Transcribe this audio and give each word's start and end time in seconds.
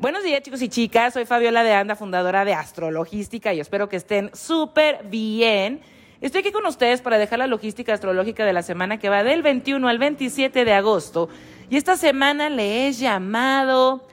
Buenos 0.00 0.24
días 0.24 0.40
chicos 0.40 0.62
y 0.62 0.70
chicas, 0.70 1.12
soy 1.12 1.26
Fabiola 1.26 1.62
de 1.62 1.74
Anda, 1.74 1.94
fundadora 1.94 2.46
de 2.46 2.54
Astrologística 2.54 3.52
y 3.52 3.60
espero 3.60 3.90
que 3.90 3.96
estén 3.96 4.30
súper 4.34 5.04
bien. 5.10 5.82
Estoy 6.22 6.40
aquí 6.40 6.52
con 6.52 6.64
ustedes 6.64 7.02
para 7.02 7.18
dejar 7.18 7.38
la 7.38 7.46
logística 7.46 7.92
astrológica 7.92 8.46
de 8.46 8.54
la 8.54 8.62
semana 8.62 8.98
que 8.98 9.10
va 9.10 9.22
del 9.22 9.42
21 9.42 9.86
al 9.86 9.98
27 9.98 10.64
de 10.64 10.72
agosto. 10.72 11.28
Y 11.68 11.76
esta 11.76 11.98
semana 11.98 12.48
le 12.48 12.86
he 12.86 12.92
llamado 12.92 14.08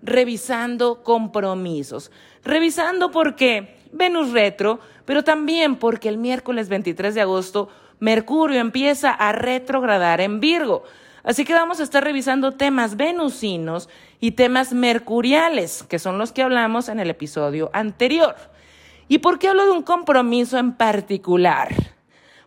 revisando 0.00 1.02
compromisos. 1.02 2.12
Revisando 2.44 3.10
porque 3.10 3.78
Venus 3.90 4.30
retro, 4.30 4.78
pero 5.04 5.24
también 5.24 5.74
porque 5.74 6.08
el 6.08 6.18
miércoles 6.18 6.68
23 6.68 7.16
de 7.16 7.20
agosto 7.20 7.68
Mercurio 7.98 8.60
empieza 8.60 9.10
a 9.10 9.32
retrogradar 9.32 10.20
en 10.20 10.38
Virgo. 10.38 10.84
Así 11.24 11.44
que 11.44 11.54
vamos 11.54 11.78
a 11.78 11.84
estar 11.84 12.02
revisando 12.02 12.52
temas 12.52 12.96
venusinos 12.96 13.88
y 14.18 14.32
temas 14.32 14.72
mercuriales, 14.72 15.84
que 15.84 15.98
son 15.98 16.18
los 16.18 16.32
que 16.32 16.42
hablamos 16.42 16.88
en 16.88 16.98
el 16.98 17.10
episodio 17.10 17.70
anterior. 17.72 18.34
¿Y 19.08 19.18
por 19.18 19.38
qué 19.38 19.48
hablo 19.48 19.64
de 19.64 19.72
un 19.72 19.82
compromiso 19.82 20.58
en 20.58 20.72
particular? 20.72 21.68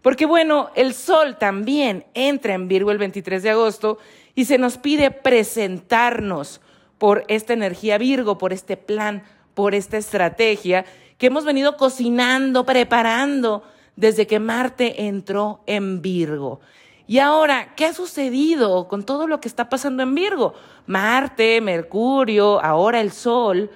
Porque 0.02 0.26
bueno, 0.26 0.70
el 0.76 0.94
Sol 0.94 1.38
también 1.38 2.06
entra 2.14 2.54
en 2.54 2.68
Virgo 2.68 2.92
el 2.92 2.98
23 2.98 3.42
de 3.42 3.50
agosto 3.50 3.98
y 4.36 4.46
se 4.46 4.58
nos 4.58 4.78
pide 4.78 5.10
presentarnos 5.10 6.62
por 6.98 7.24
esta 7.28 7.54
energía 7.54 7.98
Virgo, 7.98 8.38
por 8.38 8.52
este 8.54 8.78
plan, 8.78 9.24
por 9.54 9.74
esta 9.74 9.98
estrategia 9.98 10.86
que 11.18 11.28
hemos 11.28 11.46
venido 11.46 11.78
cocinando, 11.78 12.66
preparando 12.66 13.64
desde 13.96 14.28
que 14.28 14.40
Marte 14.40 15.08
entró 15.08 15.62
en 15.66 16.02
Virgo. 16.02 16.60
Y 17.08 17.20
ahora, 17.20 17.76
¿qué 17.76 17.86
ha 17.86 17.94
sucedido 17.94 18.88
con 18.88 19.04
todo 19.04 19.28
lo 19.28 19.40
que 19.40 19.48
está 19.48 19.70
pasando 19.70 20.02
en 20.02 20.16
Virgo? 20.16 20.54
Marte, 20.88 21.62
Mercurio, 21.62 22.60
ahora 22.64 23.00
el 23.00 23.12
Sol. 23.12 23.70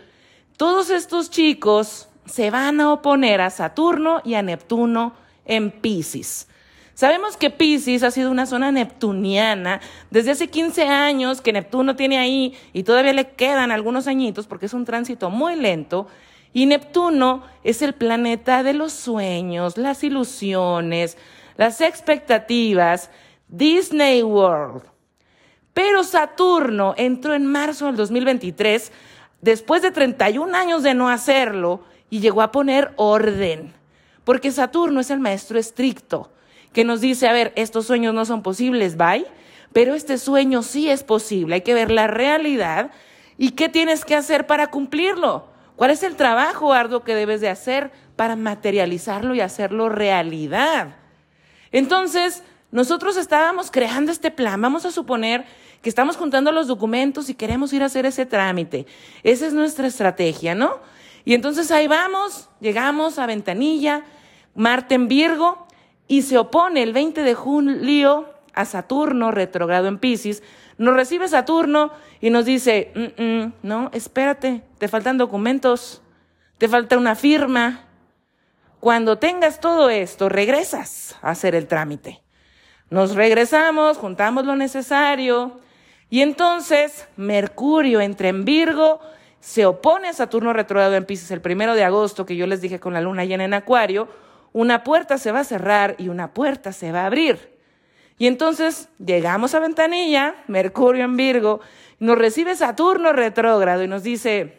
Todos 0.58 0.90
estos 0.90 1.30
chicos 1.30 2.10
se 2.26 2.50
van 2.50 2.82
a 2.82 2.92
oponer 2.92 3.42
a 3.42 3.50
Saturno 3.50 4.22
y 4.24 4.34
a 4.34 4.42
Neptuno 4.42 5.14
en 5.46 5.72
Pisces. 5.72 6.48
Sabemos 7.00 7.38
que 7.38 7.50
Pisces 7.50 8.04
ha 8.04 8.12
sido 8.12 8.30
una 8.30 8.46
zona 8.46 8.74
neptuniana 8.74 9.80
desde 10.12 10.32
hace 10.32 10.50
15 10.50 10.84
años 10.90 11.40
que 11.40 11.54
Neptuno 11.54 11.96
tiene 11.96 12.18
ahí 12.18 12.58
y 12.74 12.84
todavía 12.84 13.14
le 13.14 13.30
quedan 13.30 13.72
algunos 13.72 14.08
añitos 14.08 14.48
porque 14.48 14.66
es 14.66 14.74
un 14.74 14.84
tránsito 14.84 15.30
muy 15.30 15.56
lento. 15.56 16.08
Y 16.52 16.66
Neptuno 16.66 17.44
es 17.64 17.82
el 17.82 17.94
planeta 17.94 18.64
de 18.64 18.74
los 18.74 18.92
sueños, 18.92 19.78
las 19.78 20.04
ilusiones, 20.04 21.18
las 21.60 21.82
expectativas, 21.82 23.12
Disney 23.50 24.24
World. 24.24 24.82
Pero 25.74 26.06
Saturno 26.06 26.94
entró 26.96 27.34
en 27.34 27.46
marzo 27.46 27.88
del 27.88 27.98
2023, 27.98 28.94
después 29.42 29.82
de 29.82 29.92
31 29.92 30.56
años 30.56 30.84
de 30.84 30.94
no 30.94 31.10
hacerlo, 31.10 31.82
y 32.10 32.22
llegó 32.22 32.44
a 32.44 32.54
poner 32.54 32.94
orden. 32.96 33.74
Porque 34.24 34.52
Saturno 34.52 35.02
es 35.02 35.10
el 35.10 35.20
maestro 35.20 35.60
estricto, 35.60 36.32
que 36.72 36.86
nos 36.86 37.02
dice, 37.02 37.28
a 37.28 37.34
ver, 37.34 37.52
estos 37.58 37.88
sueños 37.88 38.14
no 38.14 38.24
son 38.24 38.42
posibles, 38.42 38.96
bye, 38.96 39.26
pero 39.74 39.96
este 39.96 40.18
sueño 40.18 40.64
sí 40.64 40.90
es 40.90 41.04
posible, 41.04 41.56
hay 41.56 41.62
que 41.62 41.74
ver 41.74 41.92
la 41.92 42.08
realidad 42.08 42.92
y 43.38 43.52
qué 43.52 43.68
tienes 43.68 44.06
que 44.06 44.16
hacer 44.16 44.48
para 44.48 44.68
cumplirlo. 44.68 45.50
¿Cuál 45.76 45.92
es 45.92 46.04
el 46.04 46.16
trabajo 46.16 46.72
arduo 46.72 47.04
que 47.04 47.16
debes 47.16 47.42
de 47.42 47.50
hacer 47.50 47.92
para 48.16 48.38
materializarlo 48.38 49.36
y 49.36 49.42
hacerlo 49.42 49.90
realidad? 49.90 50.96
Entonces, 51.72 52.44
nosotros 52.72 53.18
estábamos 53.18 53.72
creando 53.72 54.12
este 54.12 54.32
plan. 54.32 54.62
Vamos 54.62 54.86
a 54.86 54.92
suponer 54.92 55.46
que 55.82 55.90
estamos 55.90 56.18
juntando 56.18 56.52
los 56.52 56.68
documentos 56.68 57.30
y 57.30 57.36
queremos 57.36 57.74
ir 57.74 57.84
a 57.84 57.88
hacer 57.88 58.06
ese 58.06 58.26
trámite. 58.26 58.86
Esa 59.24 59.48
es 59.48 59.54
nuestra 59.54 59.88
estrategia, 59.88 60.56
¿no? 60.56 60.80
Y 61.26 61.34
entonces 61.34 61.72
ahí 61.72 61.88
vamos, 61.88 62.50
llegamos 62.60 63.20
a 63.20 63.26
Ventanilla, 63.26 64.04
Marte 64.56 64.96
en 64.96 65.08
Virgo, 65.08 65.68
y 66.08 66.24
se 66.24 66.38
opone 66.38 66.82
el 66.84 66.92
20 66.92 67.22
de 67.22 67.36
julio 67.36 68.34
a 68.54 68.66
Saturno, 68.66 69.32
retrogrado 69.32 69.88
en 69.88 70.00
Pisces. 70.00 70.44
Nos 70.78 70.96
recibe 70.96 71.28
Saturno 71.28 71.92
y 72.20 72.30
nos 72.30 72.46
dice, 72.46 72.92
mm, 72.96 73.24
mm, 73.24 73.54
no, 73.64 73.90
espérate, 73.94 74.64
te 74.78 74.88
faltan 74.88 75.18
documentos, 75.18 76.02
te 76.58 76.68
falta 76.68 76.98
una 76.98 77.16
firma, 77.16 77.86
cuando 78.80 79.18
tengas 79.18 79.60
todo 79.60 79.90
esto, 79.90 80.30
regresas 80.30 81.16
a 81.22 81.32
hacer 81.32 81.56
el 81.56 81.68
trámite. 81.68 82.22
Nos 82.90 83.16
regresamos, 83.16 83.98
juntamos 83.98 84.46
lo 84.46 84.56
necesario 84.56 85.60
y 86.10 86.22
entonces 86.22 87.08
Mercurio 87.18 88.02
entra 88.02 88.30
en 88.30 88.46
Virgo, 88.46 89.00
se 89.40 89.66
opone 89.66 90.08
a 90.08 90.14
Saturno 90.14 90.54
retrogrado 90.54 90.96
en 90.96 91.06
Pisces 91.06 91.32
el 91.32 91.42
primero 91.42 91.76
de 91.76 91.84
agosto, 91.84 92.26
que 92.26 92.36
yo 92.36 92.48
les 92.48 92.62
dije 92.62 92.80
con 92.80 92.94
la 92.94 93.02
luna 93.02 93.26
llena 93.26 93.46
en 93.46 93.54
Acuario, 93.54 94.08
una 94.54 94.84
puerta 94.84 95.18
se 95.18 95.32
va 95.32 95.42
a 95.42 95.44
cerrar 95.44 95.96
y 96.00 96.10
una 96.10 96.34
puerta 96.34 96.72
se 96.72 96.92
va 96.92 97.02
a 97.02 97.06
abrir. 97.06 97.60
Y 98.18 98.28
entonces 98.28 98.90
llegamos 98.98 99.54
a 99.54 99.60
Ventanilla, 99.60 100.36
Mercurio 100.48 101.06
en 101.06 101.16
Virgo, 101.16 101.62
nos 102.00 102.18
recibe 102.18 102.56
Saturno 102.56 103.14
retrógrado 103.14 103.84
y 103.84 103.88
nos 103.88 104.04
dice, 104.04 104.58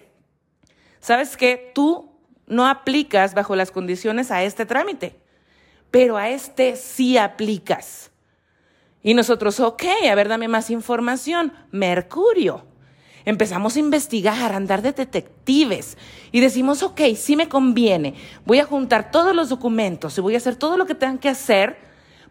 ¿sabes 1.01 1.37
qué? 1.37 1.73
Tú 1.75 2.10
no 2.51 2.69
aplicas 2.69 3.33
bajo 3.35 3.57
las 3.57 3.71
condiciones 3.71 4.31
a 4.31 4.43
este 4.43 4.67
trámite, 4.67 5.17
pero 5.91 6.17
a 6.17 6.29
este 6.29 6.77
sí 6.77 7.17
aplicas. 7.17 8.11
Y 9.03 9.15
nosotros, 9.15 9.61
ok, 9.61 9.85
a 10.11 10.15
ver, 10.15 10.29
dame 10.29 10.49
más 10.49 10.69
información. 10.69 11.53
Mercurio. 11.71 12.67
Empezamos 13.25 13.77
a 13.77 13.81
investigar, 13.81 14.53
a 14.53 14.57
andar 14.57 14.83
de 14.83 14.93
detectives 14.93 15.97
y 16.33 16.41
decimos, 16.41 16.83
ok, 16.83 17.01
sí 17.17 17.37
me 17.37 17.49
conviene, 17.49 18.15
voy 18.47 18.61
a 18.61 18.65
juntar 18.65 19.11
todos 19.11 19.37
los 19.37 19.51
documentos 19.51 20.17
y 20.17 20.21
voy 20.23 20.35
a 20.35 20.39
hacer 20.39 20.57
todo 20.57 20.79
lo 20.79 20.87
que 20.87 20.95
tengan 20.95 21.19
que 21.19 21.29
hacer 21.29 21.77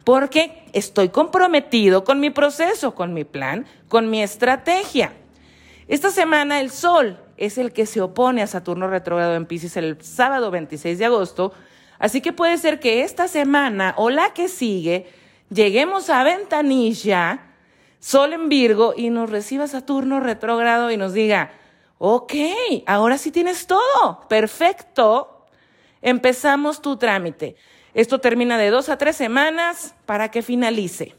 porque 0.03 0.63
estoy 0.73 1.09
comprometido 1.09 2.03
con 2.03 2.19
mi 2.19 2.31
proceso, 2.31 2.95
con 2.95 3.13
mi 3.13 3.23
plan, 3.23 3.67
con 3.87 4.09
mi 4.09 4.23
estrategia. 4.23 5.13
Esta 5.87 6.09
semana 6.09 6.59
el 6.59 6.71
Sol 6.71 7.19
es 7.39 7.57
el 7.57 7.71
que 7.71 7.85
se 7.85 8.01
opone 8.01 8.41
a 8.41 8.47
Saturno 8.47 8.87
retrógrado 8.87 9.35
en 9.35 9.45
Pisces 9.45 9.77
el 9.77 10.01
sábado 10.01 10.51
26 10.51 10.99
de 10.99 11.05
agosto. 11.05 11.53
Así 11.97 12.19
que 12.19 12.33
puede 12.33 12.57
ser 12.57 12.79
que 12.79 13.03
esta 13.03 13.29
semana 13.29 13.93
o 13.97 14.09
la 14.09 14.33
que 14.33 14.49
sigue 14.49 15.07
lleguemos 15.49 16.09
a 16.09 16.23
Ventanilla, 16.23 17.39
Sol 17.99 18.33
en 18.33 18.49
Virgo, 18.49 18.93
y 18.95 19.09
nos 19.09 19.29
reciba 19.29 19.67
Saturno 19.67 20.19
retrógrado 20.19 20.91
y 20.91 20.97
nos 20.97 21.13
diga, 21.13 21.51
ok, 21.97 22.33
ahora 22.85 23.17
sí 23.17 23.31
tienes 23.31 23.67
todo, 23.67 24.27
perfecto, 24.27 25.45
empezamos 26.01 26.81
tu 26.81 26.97
trámite. 26.97 27.55
Esto 27.93 28.19
termina 28.19 28.57
de 28.57 28.69
dos 28.69 28.89
a 28.89 28.97
tres 28.97 29.15
semanas 29.15 29.95
para 30.05 30.29
que 30.29 30.41
finalice. 30.41 31.15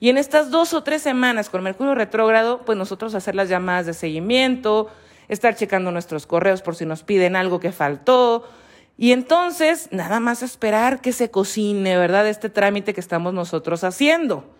Y 0.00 0.10
en 0.10 0.18
estas 0.18 0.50
dos 0.50 0.74
o 0.74 0.82
tres 0.82 1.00
semanas 1.00 1.48
con 1.48 1.62
Mercurio 1.62 1.94
retrógrado, 1.94 2.62
pues 2.64 2.76
nosotros 2.76 3.14
hacer 3.14 3.34
las 3.34 3.48
llamadas 3.48 3.86
de 3.86 3.94
seguimiento, 3.94 4.90
estar 5.28 5.54
checando 5.56 5.90
nuestros 5.90 6.26
correos 6.26 6.62
por 6.62 6.76
si 6.76 6.86
nos 6.86 7.02
piden 7.02 7.36
algo 7.36 7.60
que 7.60 7.72
faltó. 7.72 8.48
Y 8.96 9.12
entonces, 9.12 9.88
nada 9.90 10.20
más 10.20 10.42
esperar 10.42 11.00
que 11.00 11.12
se 11.12 11.30
cocine, 11.30 11.96
¿verdad? 11.96 12.28
Este 12.28 12.48
trámite 12.48 12.94
que 12.94 13.00
estamos 13.00 13.34
nosotros 13.34 13.84
haciendo. 13.84 14.54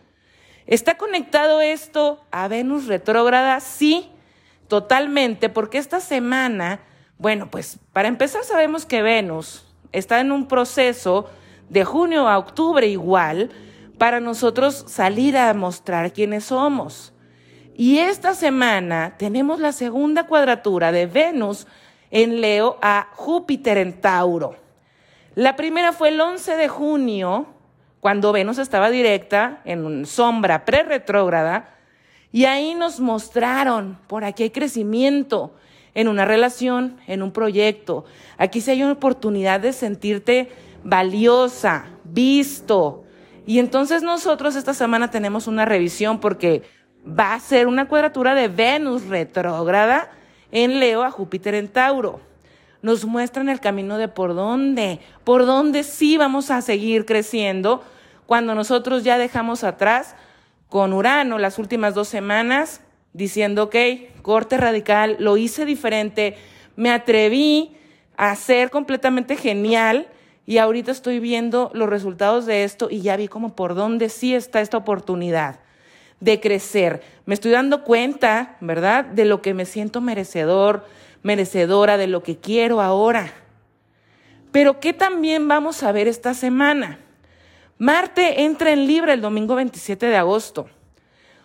¿Está 0.66 0.96
conectado 0.96 1.60
esto 1.60 2.24
a 2.30 2.48
Venus 2.48 2.86
retrógrada? 2.86 3.60
Sí, 3.60 4.10
totalmente, 4.68 5.48
porque 5.48 5.78
esta 5.78 6.00
semana, 6.00 6.80
bueno, 7.18 7.50
pues 7.50 7.78
para 7.92 8.08
empezar 8.08 8.44
sabemos 8.44 8.86
que 8.86 9.02
Venus 9.02 9.66
está 9.92 10.20
en 10.20 10.32
un 10.32 10.48
proceso 10.48 11.30
de 11.68 11.84
junio 11.84 12.28
a 12.28 12.38
octubre 12.38 12.86
igual 12.86 13.50
para 13.98 14.20
nosotros 14.20 14.84
salir 14.88 15.36
a 15.36 15.52
mostrar 15.54 16.12
quiénes 16.12 16.44
somos. 16.44 17.13
Y 17.76 17.98
esta 17.98 18.34
semana 18.34 19.14
tenemos 19.18 19.58
la 19.58 19.72
segunda 19.72 20.26
cuadratura 20.28 20.92
de 20.92 21.06
Venus 21.06 21.66
en 22.12 22.40
Leo 22.40 22.78
a 22.80 23.08
Júpiter 23.14 23.78
en 23.78 24.00
Tauro. 24.00 24.54
La 25.34 25.56
primera 25.56 25.92
fue 25.92 26.10
el 26.10 26.20
11 26.20 26.54
de 26.56 26.68
junio, 26.68 27.46
cuando 27.98 28.30
Venus 28.30 28.58
estaba 28.58 28.90
directa 28.90 29.60
en 29.64 30.06
sombra 30.06 30.64
pre-retrógrada, 30.64 31.74
y 32.30 32.44
ahí 32.44 32.74
nos 32.74 33.00
mostraron, 33.00 33.98
por 34.06 34.24
aquí 34.24 34.44
hay 34.44 34.50
crecimiento 34.50 35.54
en 35.94 36.06
una 36.06 36.24
relación, 36.24 36.98
en 37.08 37.22
un 37.22 37.32
proyecto. 37.32 38.04
Aquí 38.38 38.60
sí 38.60 38.70
hay 38.70 38.84
una 38.84 38.92
oportunidad 38.92 39.58
de 39.58 39.72
sentirte 39.72 40.50
valiosa, 40.84 41.86
visto. 42.04 43.04
Y 43.46 43.58
entonces 43.58 44.04
nosotros 44.04 44.54
esta 44.54 44.74
semana 44.74 45.10
tenemos 45.10 45.48
una 45.48 45.64
revisión 45.64 46.20
porque 46.20 46.62
va 47.06 47.34
a 47.34 47.40
ser 47.40 47.66
una 47.66 47.86
cuadratura 47.86 48.34
de 48.34 48.48
Venus 48.48 49.06
retrógrada 49.06 50.10
en 50.50 50.80
Leo 50.80 51.02
a 51.02 51.10
Júpiter 51.10 51.54
en 51.54 51.68
Tauro. 51.68 52.20
Nos 52.82 53.04
muestran 53.04 53.48
el 53.48 53.60
camino 53.60 53.98
de 53.98 54.08
por 54.08 54.34
dónde, 54.34 55.00
por 55.24 55.46
dónde 55.46 55.84
sí 55.84 56.16
vamos 56.16 56.50
a 56.50 56.62
seguir 56.62 57.06
creciendo 57.06 57.82
cuando 58.26 58.54
nosotros 58.54 59.04
ya 59.04 59.18
dejamos 59.18 59.64
atrás 59.64 60.16
con 60.68 60.92
Urano 60.92 61.38
las 61.38 61.58
últimas 61.58 61.94
dos 61.94 62.08
semanas 62.08 62.80
diciendo, 63.12 63.64
ok, 63.64 63.76
corte 64.22 64.56
radical, 64.56 65.16
lo 65.18 65.36
hice 65.36 65.64
diferente, 65.64 66.36
me 66.76 66.90
atreví 66.90 67.76
a 68.16 68.34
ser 68.34 68.70
completamente 68.70 69.36
genial 69.36 70.08
y 70.46 70.58
ahorita 70.58 70.90
estoy 70.90 71.20
viendo 71.20 71.70
los 71.74 71.88
resultados 71.88 72.44
de 72.44 72.64
esto 72.64 72.88
y 72.90 73.00
ya 73.02 73.16
vi 73.16 73.28
como 73.28 73.54
por 73.54 73.74
dónde 73.74 74.08
sí 74.08 74.34
está 74.34 74.60
esta 74.60 74.76
oportunidad 74.76 75.63
de 76.24 76.40
crecer. 76.40 77.02
Me 77.26 77.34
estoy 77.34 77.50
dando 77.50 77.84
cuenta, 77.84 78.56
¿verdad?, 78.60 79.04
de 79.04 79.26
lo 79.26 79.42
que 79.42 79.52
me 79.52 79.66
siento 79.66 80.00
merecedor, 80.00 80.86
merecedora, 81.22 81.98
de 81.98 82.06
lo 82.06 82.22
que 82.22 82.38
quiero 82.38 82.80
ahora. 82.80 83.32
Pero 84.50 84.80
¿qué 84.80 84.92
también 84.92 85.46
vamos 85.48 85.82
a 85.82 85.92
ver 85.92 86.08
esta 86.08 86.32
semana? 86.32 86.98
Marte 87.76 88.42
entra 88.42 88.70
en 88.70 88.86
Libra 88.86 89.12
el 89.12 89.20
domingo 89.20 89.54
27 89.54 90.06
de 90.06 90.16
agosto. 90.16 90.68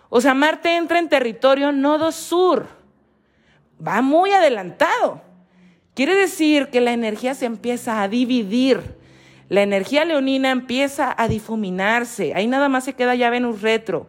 O 0.08 0.22
sea, 0.22 0.34
Marte 0.34 0.76
entra 0.76 1.00
en 1.00 1.10
territorio 1.10 1.72
nodo 1.72 2.12
sur. 2.12 2.68
Va 3.86 4.02
muy 4.02 4.32
adelantado. 4.32 5.22
Quiere 5.94 6.16
decir 6.16 6.70
que 6.70 6.82
la 6.82 6.94
energía 6.94 7.34
se 7.34 7.46
empieza 7.46 8.02
a 8.02 8.08
dividir. 8.08 8.98
La 9.50 9.64
energía 9.64 10.06
leonina 10.06 10.52
empieza 10.52 11.14
a 11.18 11.28
difuminarse. 11.28 12.34
Ahí 12.36 12.48
nada 12.48 12.70
más 12.70 12.86
se 12.86 12.94
queda 12.94 13.16
ya 13.16 13.30
Venus 13.30 13.62
retro. 13.62 14.08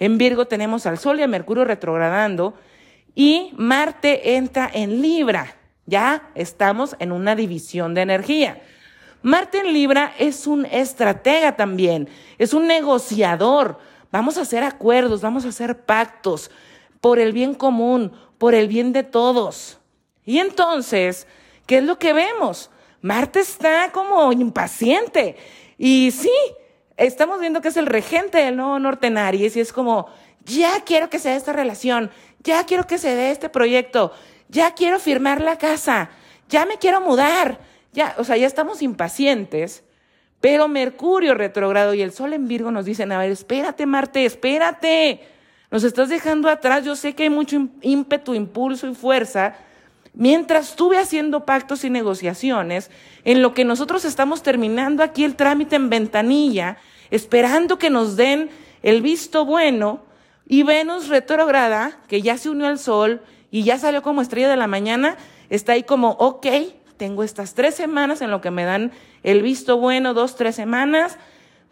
En 0.00 0.18
Virgo 0.18 0.46
tenemos 0.46 0.86
al 0.86 0.98
Sol 0.98 1.20
y 1.20 1.22
a 1.22 1.28
Mercurio 1.28 1.64
retrogradando. 1.64 2.54
Y 3.14 3.52
Marte 3.56 4.36
entra 4.36 4.68
en 4.72 5.00
Libra. 5.00 5.54
Ya 5.86 6.30
estamos 6.34 6.96
en 6.98 7.12
una 7.12 7.36
división 7.36 7.94
de 7.94 8.02
energía. 8.02 8.60
Marte 9.22 9.58
en 9.58 9.72
Libra 9.72 10.14
es 10.18 10.46
un 10.46 10.64
estratega 10.64 11.54
también, 11.54 12.08
es 12.38 12.54
un 12.54 12.66
negociador. 12.66 13.78
Vamos 14.10 14.38
a 14.38 14.42
hacer 14.42 14.62
acuerdos, 14.62 15.20
vamos 15.20 15.44
a 15.44 15.48
hacer 15.48 15.84
pactos 15.84 16.50
por 17.00 17.18
el 17.18 17.32
bien 17.32 17.54
común, 17.54 18.12
por 18.38 18.54
el 18.54 18.66
bien 18.66 18.92
de 18.92 19.02
todos. 19.02 19.78
Y 20.24 20.38
entonces, 20.38 21.26
¿qué 21.66 21.78
es 21.78 21.84
lo 21.84 21.98
que 21.98 22.14
vemos? 22.14 22.70
Marte 23.02 23.40
está 23.40 23.90
como 23.92 24.32
impaciente. 24.32 25.36
Y 25.76 26.10
sí, 26.12 26.30
estamos 27.06 27.40
viendo 27.40 27.60
que 27.60 27.68
es 27.68 27.76
el 27.76 27.86
regente 27.86 28.38
del 28.38 28.56
nuevo 28.56 28.78
norte 28.78 29.06
en 29.06 29.18
Aries 29.18 29.56
y 29.56 29.60
es 29.60 29.72
como, 29.72 30.08
ya 30.44 30.80
quiero 30.84 31.08
que 31.08 31.18
se 31.18 31.30
dé 31.30 31.36
esta 31.36 31.52
relación, 31.52 32.10
ya 32.42 32.64
quiero 32.64 32.86
que 32.86 32.98
se 32.98 33.14
dé 33.14 33.30
este 33.30 33.48
proyecto, 33.48 34.12
ya 34.48 34.74
quiero 34.74 34.98
firmar 34.98 35.40
la 35.40 35.56
casa, 35.56 36.10
ya 36.48 36.66
me 36.66 36.78
quiero 36.78 37.00
mudar, 37.00 37.58
ya, 37.92 38.14
o 38.18 38.24
sea, 38.24 38.36
ya 38.36 38.46
estamos 38.46 38.82
impacientes, 38.82 39.82
pero 40.40 40.68
Mercurio 40.68 41.34
retrogrado 41.34 41.94
y 41.94 42.02
el 42.02 42.12
Sol 42.12 42.34
en 42.34 42.48
Virgo 42.48 42.70
nos 42.70 42.84
dicen, 42.84 43.12
a 43.12 43.18
ver, 43.18 43.30
espérate 43.30 43.86
Marte, 43.86 44.24
espérate, 44.24 45.20
nos 45.70 45.84
estás 45.84 46.08
dejando 46.10 46.50
atrás, 46.50 46.84
yo 46.84 46.96
sé 46.96 47.14
que 47.14 47.24
hay 47.24 47.30
mucho 47.30 47.68
ímpetu, 47.80 48.34
impulso 48.34 48.86
y 48.86 48.94
fuerza, 48.94 49.54
mientras 50.12 50.70
estuve 50.70 50.98
haciendo 50.98 51.46
pactos 51.46 51.84
y 51.84 51.90
negociaciones, 51.90 52.90
en 53.24 53.40
lo 53.40 53.54
que 53.54 53.64
nosotros 53.64 54.04
estamos 54.04 54.42
terminando 54.42 55.02
aquí 55.02 55.24
el 55.24 55.36
trámite 55.36 55.76
en 55.76 55.88
ventanilla, 55.88 56.78
esperando 57.10 57.78
que 57.78 57.90
nos 57.90 58.16
den 58.16 58.50
el 58.82 59.02
visto 59.02 59.44
bueno, 59.44 60.00
y 60.46 60.64
Venus 60.64 61.06
retrograda, 61.06 62.00
que 62.08 62.22
ya 62.22 62.36
se 62.36 62.50
unió 62.50 62.66
al 62.66 62.80
Sol 62.80 63.20
y 63.52 63.62
ya 63.62 63.78
salió 63.78 64.02
como 64.02 64.20
estrella 64.20 64.48
de 64.48 64.56
la 64.56 64.66
mañana, 64.66 65.16
está 65.48 65.74
ahí 65.74 65.84
como, 65.84 66.10
ok, 66.18 66.46
tengo 66.96 67.22
estas 67.22 67.54
tres 67.54 67.76
semanas 67.76 68.20
en 68.20 68.32
lo 68.32 68.40
que 68.40 68.50
me 68.50 68.64
dan 68.64 68.90
el 69.22 69.42
visto 69.42 69.78
bueno, 69.78 70.12
dos, 70.12 70.34
tres 70.34 70.56
semanas, 70.56 71.18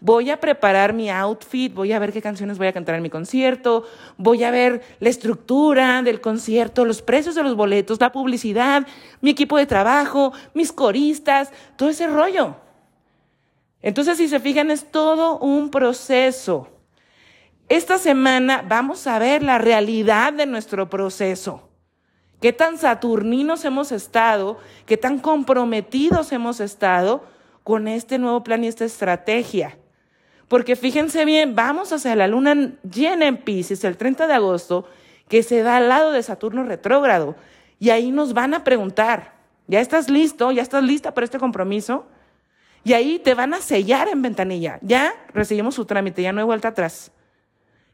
voy 0.01 0.31
a 0.31 0.39
preparar 0.39 0.93
mi 0.93 1.11
outfit, 1.11 1.75
voy 1.75 1.93
a 1.93 1.99
ver 1.99 2.13
qué 2.13 2.23
canciones 2.23 2.57
voy 2.57 2.69
a 2.69 2.73
cantar 2.73 2.95
en 2.95 3.03
mi 3.03 3.11
concierto, 3.11 3.85
voy 4.17 4.45
a 4.45 4.53
ver 4.53 4.83
la 5.01 5.09
estructura 5.09 6.03
del 6.03 6.21
concierto, 6.21 6.85
los 6.85 7.03
precios 7.03 7.35
de 7.35 7.43
los 7.43 7.57
boletos, 7.57 8.01
la 8.01 8.13
publicidad, 8.13 8.87
mi 9.21 9.31
equipo 9.31 9.57
de 9.57 9.67
trabajo, 9.67 10.33
mis 10.55 10.71
coristas, 10.71 11.51
todo 11.77 11.89
ese 11.89 12.07
rollo. 12.07 12.55
Entonces, 13.83 14.17
si 14.19 14.29
se 14.29 14.41
fijan, 14.41 14.71
es 14.71 14.91
todo 14.91 15.39
un 15.39 15.71
proceso. 15.71 16.69
Esta 17.69 17.99
semana 17.99 18.65
vamos 18.67 19.07
a 19.07 19.19
ver 19.19 19.43
la 19.43 19.59
realidad 19.59 20.33
de 20.33 20.47
nuestro 20.47 20.89
proceso. 20.89 21.69
Qué 22.41 22.53
tan 22.53 22.79
saturninos 22.79 23.65
hemos 23.65 23.93
estado, 23.93 24.59
qué 24.87 24.97
tan 24.97 25.19
comprometidos 25.19 26.33
hemos 26.33 26.61
estado 26.61 27.25
con 27.65 27.89
este 27.89 28.19
nuevo 28.19 28.43
plan 28.43 28.65
y 28.65 28.69
esta 28.69 28.85
estrategia. 28.85 29.77
Porque 30.49 30.77
fíjense 30.77 31.25
bien, 31.25 31.55
vamos 31.55 31.93
hacia 31.93 32.17
la 32.17 32.27
luna 32.27 32.73
llena 32.91 33.27
en 33.27 33.37
Pisces 33.37 33.85
el 33.85 33.97
30 33.97 34.27
de 34.27 34.35
agosto, 34.35 34.89
que 35.29 35.43
se 35.43 35.63
da 35.63 35.77
al 35.77 35.89
lado 35.89 36.13
de 36.13 36.23
Saturno 36.23 36.65
retrógrado. 36.65 37.37
Y 37.79 37.91
ahí 37.91 38.11
nos 38.11 38.33
van 38.33 38.55
a 38.55 38.65
preguntar, 38.65 39.35
¿ya 39.67 39.81
estás 39.81 40.09
listo? 40.09 40.51
¿Ya 40.53 40.63
estás 40.63 40.83
lista 40.83 41.13
para 41.13 41.27
este 41.27 41.39
compromiso? 41.39 42.07
Y 42.85 42.93
ahí 42.93 43.19
te 43.19 43.35
van 43.35 43.55
a 43.55 43.61
sellar 43.61 44.09
en 44.09 44.23
ventanilla. 44.23 44.79
Ya 44.83 45.13
recibimos 45.35 45.75
su 45.75 45.85
trámite, 45.85 46.23
ya 46.23 46.33
no 46.33 46.41
hay 46.41 46.47
vuelta 46.47 46.69
atrás. 46.69 47.13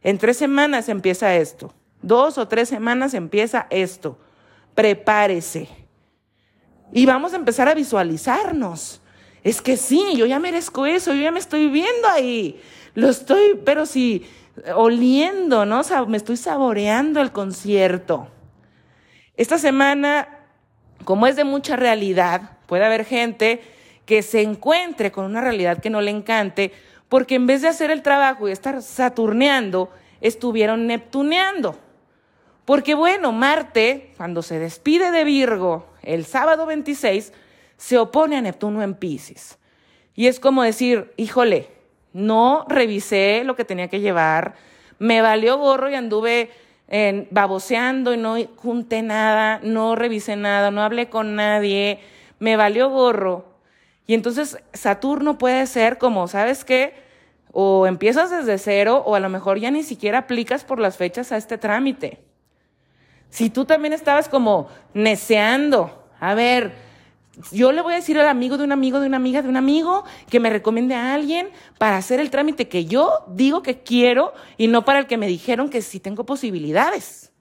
En 0.02 0.18
tres 0.18 0.36
semanas 0.36 0.88
empieza 0.88 1.34
esto. 1.34 1.74
Dos 2.02 2.38
o 2.38 2.46
tres 2.48 2.68
semanas 2.68 3.14
empieza 3.14 3.66
esto 3.70 4.18
prepárese. 4.74 5.68
Y 6.92 7.06
vamos 7.06 7.32
a 7.32 7.36
empezar 7.36 7.68
a 7.68 7.74
visualizarnos. 7.74 9.00
Es 9.42 9.60
que 9.60 9.76
sí, 9.76 10.14
yo 10.16 10.26
ya 10.26 10.38
merezco 10.38 10.86
eso, 10.86 11.12
yo 11.12 11.22
ya 11.22 11.30
me 11.30 11.38
estoy 11.38 11.68
viendo 11.68 12.08
ahí. 12.08 12.60
Lo 12.94 13.08
estoy, 13.08 13.60
pero 13.64 13.86
sí, 13.86 14.26
oliendo, 14.74 15.64
¿no? 15.64 15.82
me 16.06 16.16
estoy 16.16 16.36
saboreando 16.36 17.20
el 17.20 17.32
concierto. 17.32 18.28
Esta 19.36 19.58
semana, 19.58 20.28
como 21.04 21.26
es 21.26 21.36
de 21.36 21.44
mucha 21.44 21.76
realidad, 21.76 22.58
puede 22.66 22.84
haber 22.84 23.04
gente 23.04 23.62
que 24.06 24.22
se 24.22 24.42
encuentre 24.42 25.12
con 25.12 25.24
una 25.24 25.40
realidad 25.40 25.78
que 25.78 25.90
no 25.90 26.00
le 26.00 26.10
encante, 26.10 26.72
porque 27.08 27.34
en 27.36 27.46
vez 27.46 27.62
de 27.62 27.68
hacer 27.68 27.90
el 27.90 28.02
trabajo 28.02 28.48
y 28.48 28.52
estar 28.52 28.82
saturneando, 28.82 29.90
estuvieron 30.20 30.86
neptuneando. 30.86 31.78
Porque 32.64 32.94
bueno, 32.94 33.32
Marte, 33.32 34.12
cuando 34.16 34.42
se 34.42 34.58
despide 34.58 35.10
de 35.10 35.24
Virgo 35.24 35.86
el 36.02 36.24
sábado 36.24 36.66
26, 36.66 37.32
se 37.76 37.98
opone 37.98 38.36
a 38.36 38.40
Neptuno 38.40 38.82
en 38.82 38.94
Pisces. 38.94 39.58
Y 40.14 40.28
es 40.28 40.40
como 40.40 40.62
decir, 40.62 41.12
híjole, 41.16 41.68
no 42.12 42.64
revisé 42.68 43.42
lo 43.44 43.56
que 43.56 43.64
tenía 43.64 43.88
que 43.88 44.00
llevar, 44.00 44.54
me 44.98 45.20
valió 45.20 45.58
gorro 45.58 45.90
y 45.90 45.94
anduve 45.94 46.50
en, 46.88 47.28
baboseando 47.30 48.14
y 48.14 48.16
no 48.16 48.36
junté 48.56 49.02
nada, 49.02 49.60
no 49.62 49.96
revisé 49.96 50.36
nada, 50.36 50.70
no 50.70 50.82
hablé 50.82 51.08
con 51.08 51.34
nadie, 51.34 51.98
me 52.38 52.56
valió 52.56 52.88
gorro. 52.88 53.53
Y 54.06 54.14
entonces 54.14 54.58
Saturno 54.72 55.38
puede 55.38 55.66
ser 55.66 55.98
como, 55.98 56.28
¿sabes 56.28 56.64
qué? 56.64 56.94
O 57.52 57.86
empiezas 57.86 58.30
desde 58.30 58.58
cero 58.58 59.02
o 59.06 59.14
a 59.14 59.20
lo 59.20 59.28
mejor 59.28 59.58
ya 59.58 59.70
ni 59.70 59.82
siquiera 59.82 60.18
aplicas 60.18 60.64
por 60.64 60.78
las 60.78 60.96
fechas 60.96 61.32
a 61.32 61.36
este 61.36 61.56
trámite. 61.56 62.22
Si 63.30 63.50
tú 63.50 63.64
también 63.64 63.92
estabas 63.92 64.28
como 64.28 64.68
neceando, 64.92 66.06
a 66.20 66.34
ver, 66.34 66.72
yo 67.50 67.72
le 67.72 67.82
voy 67.82 67.94
a 67.94 67.96
decir 67.96 68.18
al 68.18 68.28
amigo 68.28 68.58
de 68.58 68.64
un 68.64 68.72
amigo, 68.72 69.00
de 69.00 69.06
una 69.06 69.16
amiga, 69.16 69.42
de 69.42 69.48
un 69.48 69.56
amigo, 69.56 70.04
que 70.30 70.38
me 70.38 70.50
recomiende 70.50 70.94
a 70.94 71.14
alguien 71.14 71.48
para 71.78 71.96
hacer 71.96 72.20
el 72.20 72.30
trámite 72.30 72.68
que 72.68 72.84
yo 72.84 73.24
digo 73.28 73.62
que 73.62 73.82
quiero 73.82 74.34
y 74.56 74.68
no 74.68 74.84
para 74.84 75.00
el 75.00 75.06
que 75.06 75.16
me 75.16 75.26
dijeron 75.26 75.70
que 75.70 75.82
sí 75.82 75.98
tengo 75.98 76.24
posibilidades. 76.24 77.32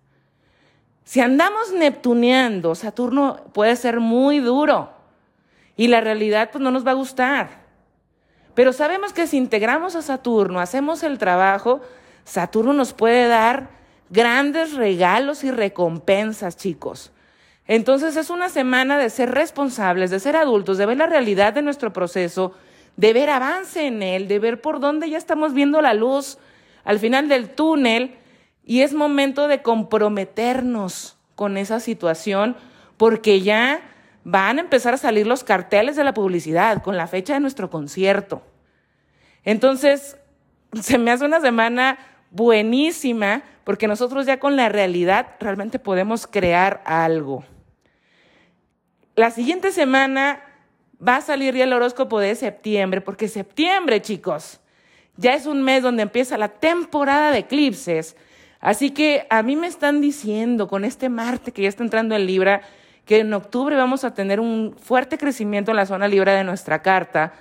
Si 1.03 1.19
andamos 1.19 1.73
neptuneando, 1.73 2.75
Saturno 2.75 3.43
puede 3.53 3.75
ser 3.75 3.99
muy 3.99 4.39
duro 4.39 5.02
y 5.75 5.87
la 5.87 6.01
realidad 6.01 6.49
pues 6.51 6.61
no 6.63 6.71
nos 6.71 6.85
va 6.85 6.91
a 6.91 6.95
gustar. 6.95 7.63
Pero 8.55 8.73
sabemos 8.73 9.13
que 9.13 9.27
si 9.27 9.37
integramos 9.37 9.95
a 9.95 10.01
Saturno, 10.01 10.59
hacemos 10.59 11.03
el 11.03 11.17
trabajo, 11.17 11.81
Saturno 12.23 12.73
nos 12.73 12.93
puede 12.93 13.27
dar 13.27 13.69
grandes 14.09 14.73
regalos 14.73 15.43
y 15.43 15.51
recompensas, 15.51 16.55
chicos. 16.55 17.11
Entonces 17.65 18.15
es 18.15 18.29
una 18.29 18.49
semana 18.49 18.97
de 18.97 19.09
ser 19.09 19.31
responsables, 19.31 20.11
de 20.11 20.19
ser 20.19 20.35
adultos, 20.35 20.77
de 20.77 20.85
ver 20.85 20.97
la 20.97 21.07
realidad 21.07 21.53
de 21.53 21.61
nuestro 21.61 21.93
proceso, 21.93 22.53
de 22.97 23.13
ver 23.13 23.29
avance 23.29 23.87
en 23.87 24.03
él, 24.03 24.27
de 24.27 24.39
ver 24.39 24.61
por 24.61 24.79
dónde 24.79 25.09
ya 25.09 25.17
estamos 25.17 25.53
viendo 25.53 25.81
la 25.81 25.93
luz 25.93 26.37
al 26.83 26.99
final 26.99 27.29
del 27.29 27.49
túnel 27.49 28.15
y 28.65 28.81
es 28.81 28.93
momento 28.93 29.47
de 29.47 29.61
comprometernos 29.61 31.17
con 31.35 31.57
esa 31.57 31.79
situación 31.79 32.55
porque 32.97 33.41
ya 33.41 33.81
van 34.23 34.57
a 34.57 34.61
empezar 34.61 34.93
a 34.93 34.97
salir 34.97 35.27
los 35.27 35.43
carteles 35.43 35.95
de 35.95 36.03
la 36.03 36.13
publicidad 36.13 36.81
con 36.81 36.97
la 36.97 37.07
fecha 37.07 37.33
de 37.33 37.39
nuestro 37.39 37.69
concierto. 37.69 38.41
Entonces, 39.43 40.17
se 40.81 40.97
me 40.97 41.11
hace 41.11 41.25
una 41.25 41.41
semana 41.41 41.97
buenísima 42.31 43.43
porque 43.63 43.87
nosotros 43.87 44.25
ya 44.25 44.39
con 44.39 44.55
la 44.55 44.69
realidad 44.69 45.27
realmente 45.39 45.79
podemos 45.79 46.27
crear 46.27 46.81
algo. 46.85 47.43
La 49.15 49.31
siguiente 49.31 49.71
semana 49.71 50.41
va 51.05 51.17
a 51.17 51.21
salir 51.21 51.53
ya 51.55 51.65
el 51.65 51.73
horóscopo 51.73 52.19
de 52.19 52.35
septiembre, 52.35 53.01
porque 53.01 53.27
septiembre, 53.27 54.01
chicos, 54.01 54.59
ya 55.17 55.35
es 55.35 55.45
un 55.45 55.61
mes 55.61 55.83
donde 55.83 56.03
empieza 56.03 56.37
la 56.37 56.49
temporada 56.49 57.31
de 57.31 57.39
eclipses. 57.39 58.15
Así 58.59 58.91
que 58.91 59.27
a 59.29 59.43
mí 59.43 59.55
me 59.55 59.67
están 59.67 60.01
diciendo 60.01 60.67
con 60.67 60.85
este 60.85 61.09
Marte 61.09 61.51
que 61.51 61.63
ya 61.63 61.69
está 61.69 61.83
entrando 61.83 62.15
en 62.15 62.25
Libra, 62.25 62.61
que 63.05 63.19
en 63.19 63.33
octubre 63.33 63.75
vamos 63.75 64.03
a 64.03 64.13
tener 64.13 64.39
un 64.39 64.75
fuerte 64.81 65.17
crecimiento 65.17 65.71
en 65.71 65.77
la 65.77 65.85
zona 65.85 66.07
Libra 66.07 66.33
de 66.33 66.43
nuestra 66.43 66.81
carta 66.81 67.33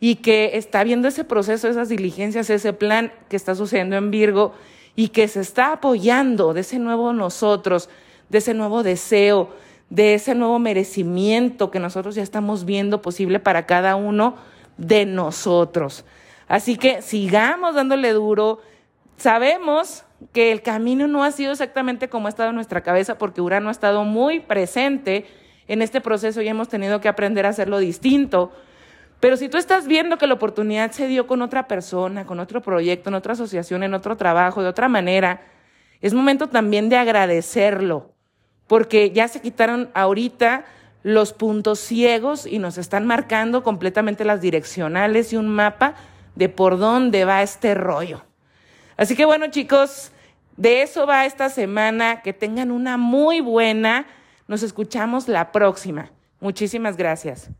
y 0.00 0.16
que 0.16 0.52
está 0.54 0.84
viendo 0.84 1.08
ese 1.08 1.24
proceso, 1.24 1.68
esas 1.68 1.88
diligencias, 1.88 2.50
ese 2.50 2.72
plan 2.72 3.12
que 3.28 3.36
está 3.36 3.54
sucediendo 3.54 3.96
en 3.96 4.10
Virgo 4.10 4.52
y 4.94 5.08
que 5.08 5.28
se 5.28 5.40
está 5.40 5.72
apoyando 5.72 6.54
de 6.54 6.60
ese 6.60 6.78
nuevo 6.78 7.12
nosotros, 7.12 7.88
de 8.28 8.38
ese 8.38 8.54
nuevo 8.54 8.82
deseo, 8.82 9.50
de 9.90 10.14
ese 10.14 10.34
nuevo 10.34 10.58
merecimiento 10.58 11.70
que 11.70 11.78
nosotros 11.78 12.14
ya 12.14 12.22
estamos 12.22 12.64
viendo 12.64 13.02
posible 13.02 13.38
para 13.38 13.66
cada 13.66 13.96
uno 13.96 14.36
de 14.76 15.06
nosotros. 15.06 16.04
Así 16.48 16.76
que 16.76 17.02
sigamos 17.02 17.74
dándole 17.74 18.12
duro. 18.12 18.60
Sabemos 19.16 20.04
que 20.32 20.52
el 20.52 20.62
camino 20.62 21.06
no 21.06 21.24
ha 21.24 21.30
sido 21.30 21.52
exactamente 21.52 22.08
como 22.08 22.26
ha 22.26 22.30
estado 22.30 22.50
en 22.50 22.54
nuestra 22.54 22.82
cabeza 22.82 23.18
porque 23.18 23.40
Urano 23.40 23.68
ha 23.68 23.72
estado 23.72 24.04
muy 24.04 24.40
presente 24.40 25.26
en 25.68 25.82
este 25.82 26.00
proceso 26.00 26.42
y 26.42 26.48
hemos 26.48 26.68
tenido 26.68 27.00
que 27.00 27.08
aprender 27.08 27.46
a 27.46 27.50
hacerlo 27.50 27.78
distinto. 27.78 28.52
Pero 29.20 29.36
si 29.36 29.48
tú 29.48 29.56
estás 29.56 29.86
viendo 29.86 30.18
que 30.18 30.26
la 30.26 30.34
oportunidad 30.34 30.90
se 30.90 31.08
dio 31.08 31.26
con 31.26 31.42
otra 31.42 31.66
persona, 31.66 32.26
con 32.26 32.40
otro 32.40 32.60
proyecto, 32.60 33.08
en 33.08 33.14
otra 33.14 33.32
asociación, 33.32 33.82
en 33.82 33.94
otro 33.94 34.16
trabajo, 34.16 34.62
de 34.62 34.68
otra 34.68 34.88
manera, 34.88 35.40
es 36.02 36.12
momento 36.12 36.48
también 36.48 36.90
de 36.90 36.96
agradecerlo, 36.96 38.12
porque 38.66 39.10
ya 39.10 39.28
se 39.28 39.40
quitaron 39.40 39.90
ahorita 39.94 40.66
los 41.02 41.32
puntos 41.32 41.78
ciegos 41.78 42.46
y 42.46 42.58
nos 42.58 42.76
están 42.78 43.06
marcando 43.06 43.62
completamente 43.62 44.24
las 44.24 44.40
direccionales 44.42 45.32
y 45.32 45.36
un 45.36 45.48
mapa 45.48 45.94
de 46.34 46.48
por 46.50 46.78
dónde 46.78 47.24
va 47.24 47.42
este 47.42 47.74
rollo. 47.74 48.22
Así 48.96 49.14
que 49.14 49.24
bueno, 49.24 49.48
chicos, 49.48 50.12
de 50.56 50.82
eso 50.82 51.06
va 51.06 51.26
esta 51.26 51.48
semana. 51.48 52.22
Que 52.22 52.32
tengan 52.32 52.70
una 52.70 52.96
muy 52.96 53.40
buena. 53.40 54.06
Nos 54.48 54.62
escuchamos 54.62 55.28
la 55.28 55.52
próxima. 55.52 56.10
Muchísimas 56.40 56.96
gracias. 56.96 57.50